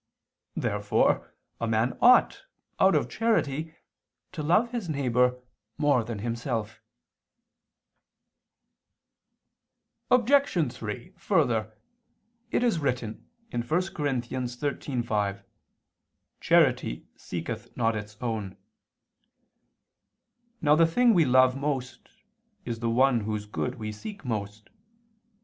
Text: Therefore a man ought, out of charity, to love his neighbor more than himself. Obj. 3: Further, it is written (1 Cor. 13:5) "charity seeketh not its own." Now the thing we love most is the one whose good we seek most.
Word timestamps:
Therefore 0.55 1.31
a 1.59 1.67
man 1.67 1.95
ought, 2.01 2.45
out 2.79 2.95
of 2.95 3.07
charity, 3.07 3.75
to 4.31 4.41
love 4.41 4.71
his 4.71 4.89
neighbor 4.89 5.39
more 5.77 6.03
than 6.03 6.17
himself. 6.17 6.81
Obj. 10.09 10.73
3: 10.73 11.13
Further, 11.17 11.77
it 12.49 12.63
is 12.63 12.79
written 12.79 13.29
(1 13.51 13.61
Cor. 13.61 13.77
13:5) 13.77 15.43
"charity 16.39 17.07
seeketh 17.15 17.77
not 17.77 17.95
its 17.95 18.17
own." 18.19 18.57
Now 20.61 20.73
the 20.73 20.87
thing 20.87 21.13
we 21.13 21.25
love 21.25 21.55
most 21.55 22.09
is 22.65 22.79
the 22.79 22.89
one 22.89 23.19
whose 23.19 23.45
good 23.45 23.75
we 23.75 23.91
seek 23.91 24.25
most. 24.25 24.71